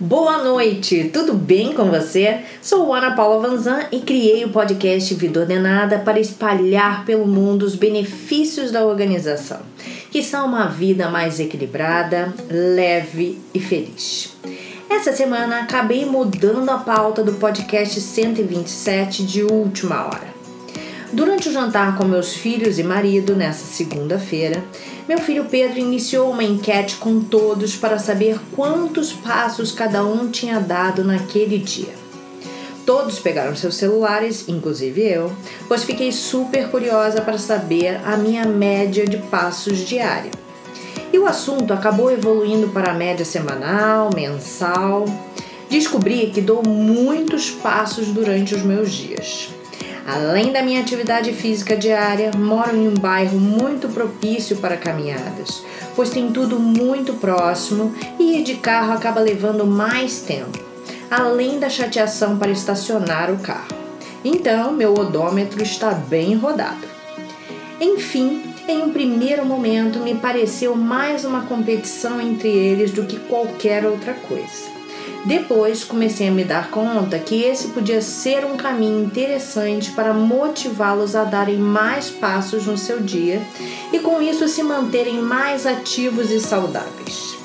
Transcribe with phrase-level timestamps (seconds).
[0.00, 2.40] Boa noite, tudo bem com você?
[2.60, 7.76] Sou Ana Paula Vanzan e criei o podcast Vida Ordenada para espalhar pelo mundo os
[7.76, 9.60] benefícios da organização,
[10.10, 14.36] que são uma vida mais equilibrada, leve e feliz.
[14.90, 20.33] Essa semana acabei mudando a pauta do podcast 127 de última hora.
[21.14, 24.64] Durante o jantar com meus filhos e marido nessa segunda-feira,
[25.08, 30.58] meu filho Pedro iniciou uma enquete com todos para saber quantos passos cada um tinha
[30.58, 31.94] dado naquele dia.
[32.84, 35.32] Todos pegaram seus celulares, inclusive eu,
[35.68, 40.32] pois fiquei super curiosa para saber a minha média de passos diária.
[41.12, 45.04] E o assunto acabou evoluindo para a média semanal, mensal.
[45.70, 49.53] Descobri que dou muitos passos durante os meus dias.
[50.06, 55.64] Além da minha atividade física diária, moro em um bairro muito propício para caminhadas,
[55.96, 60.58] pois tem tudo muito próximo e ir de carro acaba levando mais tempo,
[61.10, 63.74] além da chateação para estacionar o carro.
[64.22, 66.86] Então, meu odômetro está bem rodado.
[67.80, 73.86] Enfim, em um primeiro momento me pareceu mais uma competição entre eles do que qualquer
[73.86, 74.73] outra coisa.
[75.24, 81.16] Depois comecei a me dar conta que esse podia ser um caminho interessante para motivá-los
[81.16, 83.40] a darem mais passos no seu dia
[83.90, 87.38] e com isso se manterem mais ativos e saudáveis.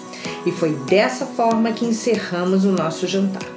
[0.46, 3.48] E foi dessa forma que encerramos o nosso jantar.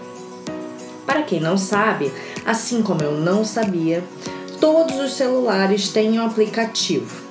[1.04, 2.12] Para quem não sabe,
[2.46, 4.04] assim como eu não sabia,
[4.60, 7.22] todos os celulares têm um aplicativo.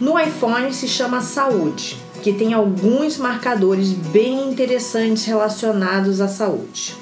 [0.00, 6.96] No iPhone se chama Saúde que tem alguns marcadores bem interessantes relacionados à saúde.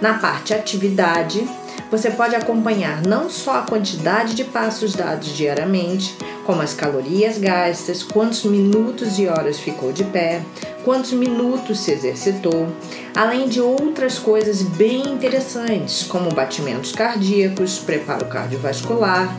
[0.00, 1.48] Na parte atividade,
[1.90, 6.14] você pode acompanhar não só a quantidade de passos dados diariamente,
[6.44, 10.42] como as calorias gastas, quantos minutos e horas ficou de pé,
[10.84, 12.68] quantos minutos se exercitou,
[13.14, 19.34] além de outras coisas bem interessantes, como batimentos cardíacos, preparo cardiovascular,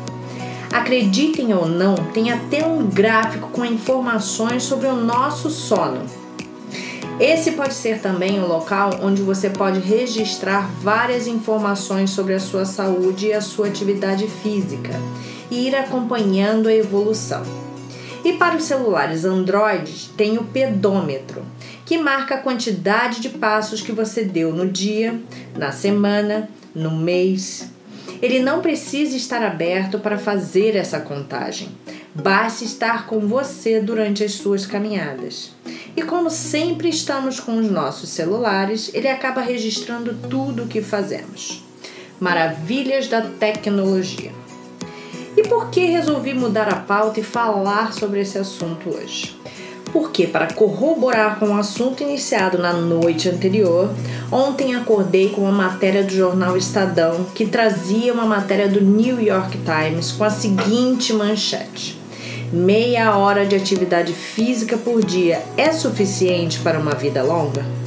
[0.71, 6.03] Acreditem ou não, tem até um gráfico com informações sobre o nosso sono.
[7.19, 12.65] Esse pode ser também um local onde você pode registrar várias informações sobre a sua
[12.65, 14.93] saúde e a sua atividade física
[15.51, 17.43] e ir acompanhando a evolução.
[18.23, 21.41] E para os celulares Android, tem o pedômetro,
[21.85, 25.19] que marca a quantidade de passos que você deu no dia,
[25.57, 27.69] na semana, no mês,
[28.21, 31.69] ele não precisa estar aberto para fazer essa contagem.
[32.13, 35.51] Basta estar com você durante as suas caminhadas.
[35.95, 41.63] E como sempre estamos com os nossos celulares, ele acaba registrando tudo o que fazemos.
[42.19, 44.31] Maravilhas da tecnologia.
[45.37, 49.38] E por que resolvi mudar a pauta e falar sobre esse assunto hoje?
[49.91, 53.89] Porque, para corroborar com o assunto iniciado na noite anterior,
[54.31, 59.57] ontem acordei com uma matéria do jornal Estadão que trazia uma matéria do New York
[59.59, 61.99] Times com a seguinte manchete:
[62.51, 67.78] Meia hora de atividade física por dia é suficiente para uma vida longa?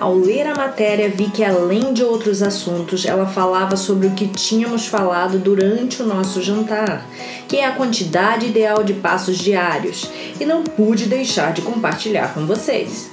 [0.00, 4.26] Ao ler a matéria, vi que além de outros assuntos, ela falava sobre o que
[4.26, 7.06] tínhamos falado durante o nosso jantar,
[7.46, 12.46] que é a quantidade ideal de passos diários, e não pude deixar de compartilhar com
[12.46, 13.10] vocês.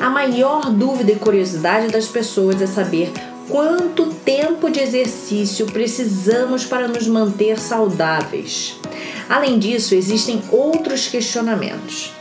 [0.00, 3.12] A maior dúvida e curiosidade das pessoas é saber
[3.48, 8.74] quanto tempo de exercício precisamos para nos manter saudáveis.
[9.28, 12.12] Além disso, existem outros questionamentos.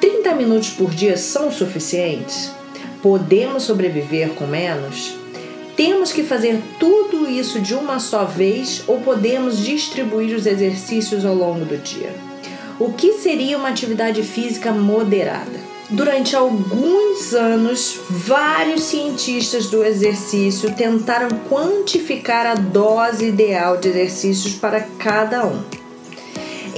[0.00, 2.57] 30 minutos por dia são suficientes?
[3.02, 5.14] Podemos sobreviver com menos?
[5.76, 11.34] Temos que fazer tudo isso de uma só vez ou podemos distribuir os exercícios ao
[11.34, 12.12] longo do dia?
[12.80, 15.68] O que seria uma atividade física moderada?
[15.90, 24.80] Durante alguns anos, vários cientistas do exercício tentaram quantificar a dose ideal de exercícios para
[24.80, 25.62] cada um.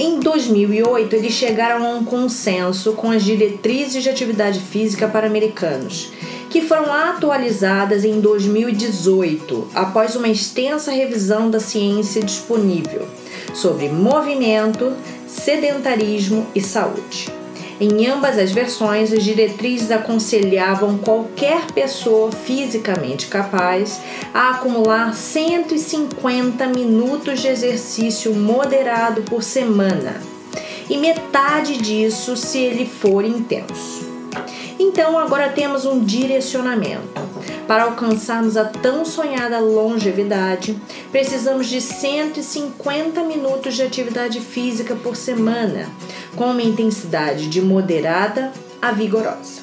[0.03, 6.11] Em 2008, eles chegaram a um consenso com as diretrizes de atividade física para americanos,
[6.49, 13.07] que foram atualizadas em 2018, após uma extensa revisão da ciência disponível
[13.53, 14.91] sobre movimento,
[15.27, 17.40] sedentarismo e saúde.
[17.83, 23.99] Em ambas as versões, as diretrizes aconselhavam qualquer pessoa fisicamente capaz
[24.31, 30.21] a acumular 150 minutos de exercício moderado por semana
[30.87, 34.11] e metade disso se ele for intenso.
[34.77, 37.21] Então, agora temos um direcionamento.
[37.67, 40.77] Para alcançarmos a tão sonhada longevidade,
[41.11, 45.89] precisamos de 150 minutos de atividade física por semana,
[46.35, 48.51] com uma intensidade de moderada
[48.81, 49.61] a vigorosa.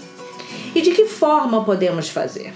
[0.74, 2.52] E de que forma podemos fazer?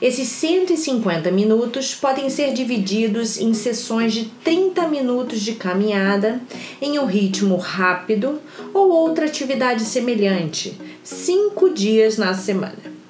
[0.00, 6.40] Esses 150 minutos podem ser divididos em sessões de 30 minutos de caminhada
[6.80, 8.40] em um ritmo rápido
[8.74, 13.01] ou outra atividade semelhante, cinco dias na semana.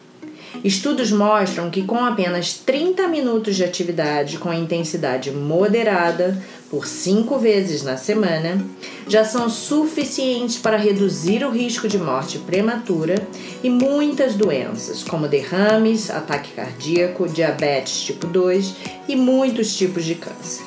[0.65, 7.83] Estudos mostram que com apenas 30 minutos de atividade com intensidade moderada por cinco vezes
[7.83, 8.65] na semana,
[9.07, 13.27] já são suficientes para reduzir o risco de morte prematura
[13.63, 18.75] e muitas doenças, como derrames, ataque cardíaco, diabetes tipo 2
[19.09, 20.65] e muitos tipos de câncer.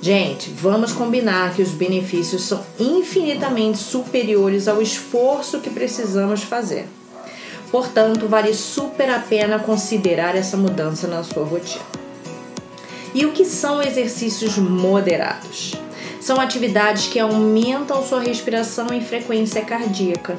[0.00, 6.86] Gente, vamos combinar que os benefícios são infinitamente superiores ao esforço que precisamos fazer.
[7.70, 11.84] Portanto, vale super a pena considerar essa mudança na sua rotina.
[13.14, 15.74] E o que são exercícios moderados?
[16.20, 20.36] São atividades que aumentam sua respiração e frequência cardíaca.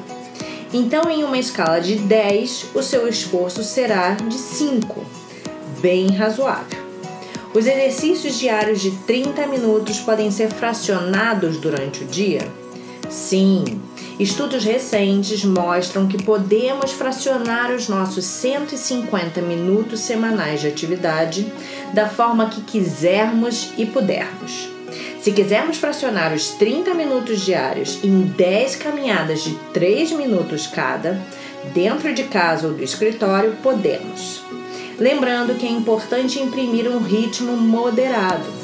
[0.72, 5.04] Então, em uma escala de 10, o seu esforço será de 5,
[5.80, 6.78] bem razoável.
[7.52, 12.46] Os exercícios diários de 30 minutos podem ser fracionados durante o dia?
[13.08, 13.64] Sim,
[14.20, 21.50] Estudos recentes mostram que podemos fracionar os nossos 150 minutos semanais de atividade
[21.94, 24.68] da forma que quisermos e pudermos.
[25.22, 31.18] Se quisermos fracionar os 30 minutos diários em 10 caminhadas de 3 minutos cada,
[31.72, 34.42] dentro de casa ou do escritório, podemos.
[34.98, 38.59] Lembrando que é importante imprimir um ritmo moderado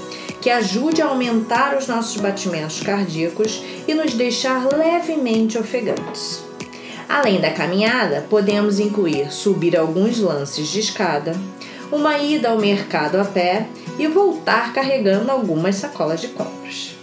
[0.46, 6.44] que ajude a aumentar os nossos batimentos cardíacos e nos deixar levemente ofegantes.
[7.08, 11.34] Além da caminhada, podemos incluir subir alguns lances de escada,
[11.90, 13.66] uma ida ao mercado a pé
[13.98, 16.94] e voltar carregando algumas sacolas de compras.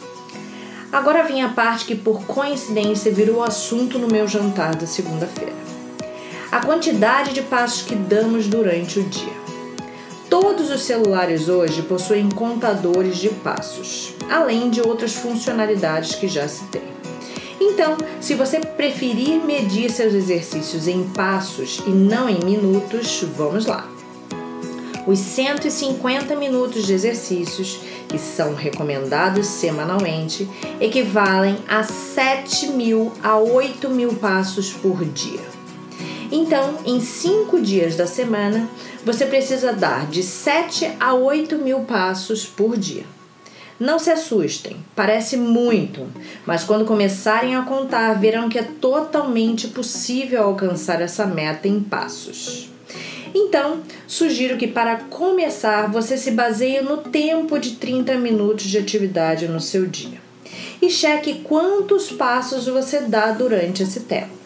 [0.90, 5.52] Agora vem a parte que por coincidência virou assunto no meu jantar da segunda-feira.
[6.50, 9.43] A quantidade de passos que damos durante o dia.
[10.44, 16.84] Todos os celulares hoje possuem contadores de passos, além de outras funcionalidades que já citei.
[17.62, 23.90] Então, se você preferir medir seus exercícios em passos e não em minutos, vamos lá.
[25.08, 27.80] Os 150 minutos de exercícios,
[28.10, 30.46] que são recomendados semanalmente,
[30.82, 35.63] equivalem a 7 mil a 8 mil passos por dia.
[36.36, 38.68] Então, em 5 dias da semana,
[39.06, 43.04] você precisa dar de 7 a 8 mil passos por dia.
[43.80, 46.08] Não se assustem, parece muito,
[46.44, 52.68] mas quando começarem a contar, verão que é totalmente possível alcançar essa meta em passos.
[53.36, 59.48] Então, sugiro que para começar você se baseie no tempo de 30 minutos de atividade
[59.48, 60.20] no seu dia
[60.82, 64.43] e cheque quantos passos você dá durante esse tempo.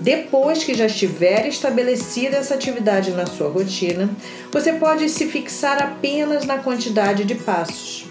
[0.00, 4.08] Depois que já estiver estabelecida essa atividade na sua rotina,
[4.52, 8.06] você pode se fixar apenas na quantidade de passos.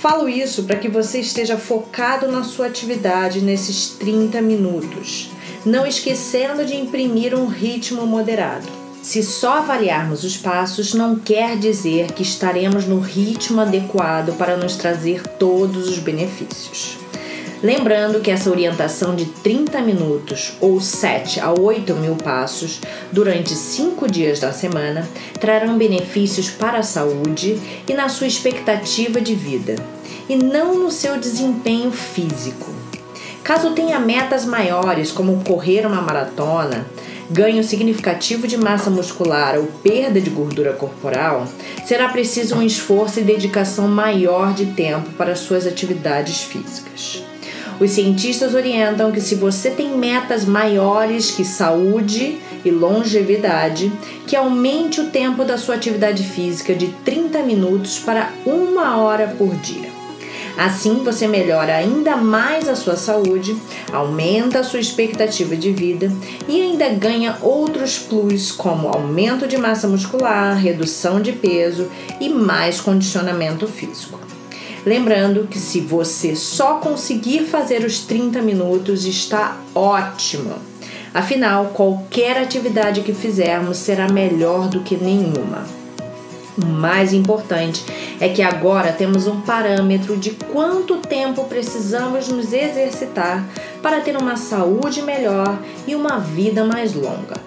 [0.00, 5.30] Falo isso para que você esteja focado na sua atividade nesses 30 minutos,
[5.64, 8.66] não esquecendo de imprimir um ritmo moderado.
[9.02, 14.76] Se só avaliarmos os passos, não quer dizer que estaremos no ritmo adequado para nos
[14.76, 16.98] trazer todos os benefícios.
[17.62, 22.80] Lembrando que essa orientação de 30 minutos ou 7 a 8 mil passos
[23.12, 29.36] durante 5 dias da semana trarão benefícios para a saúde e na sua expectativa de
[29.36, 29.76] vida,
[30.28, 32.68] e não no seu desempenho físico.
[33.44, 36.84] Caso tenha metas maiores, como correr uma maratona,
[37.30, 41.46] ganho significativo de massa muscular ou perda de gordura corporal,
[41.86, 47.31] será preciso um esforço e dedicação maior de tempo para suas atividades físicas.
[47.80, 53.92] Os cientistas orientam que se você tem metas maiores que saúde e longevidade,
[54.26, 59.54] que aumente o tempo da sua atividade física de 30 minutos para uma hora por
[59.56, 59.90] dia.
[60.56, 63.56] Assim, você melhora ainda mais a sua saúde,
[63.90, 66.12] aumenta a sua expectativa de vida
[66.46, 71.88] e ainda ganha outros plus, como aumento de massa muscular, redução de peso
[72.20, 74.31] e mais condicionamento físico.
[74.84, 80.54] Lembrando que se você só conseguir fazer os 30 minutos, está ótimo.
[81.14, 85.64] Afinal, qualquer atividade que fizermos será melhor do que nenhuma.
[86.60, 87.84] O mais importante
[88.20, 93.46] é que agora temos um parâmetro de quanto tempo precisamos nos exercitar
[93.80, 97.41] para ter uma saúde melhor e uma vida mais longa.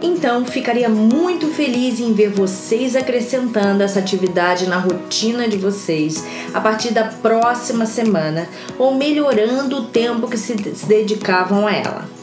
[0.00, 6.24] Então, ficaria muito feliz em ver vocês acrescentando essa atividade na rotina de vocês
[6.54, 10.54] a partir da próxima semana ou melhorando o tempo que se
[10.86, 12.18] dedicavam a ela.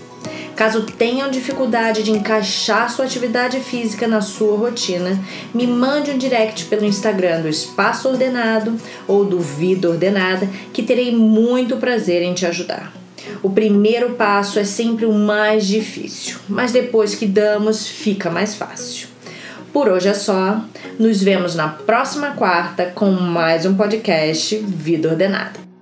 [0.56, 5.20] Caso tenham dificuldade de encaixar sua atividade física na sua rotina,
[5.54, 8.74] me mande um direct pelo Instagram do Espaço Ordenado
[9.06, 13.05] ou do Vida Ordenada, que terei muito prazer em te ajudar.
[13.42, 19.08] O primeiro passo é sempre o mais difícil, mas depois que damos, fica mais fácil.
[19.74, 20.62] Por hoje é só.
[20.98, 25.75] Nos vemos na próxima quarta com mais um podcast Vida Ordenada.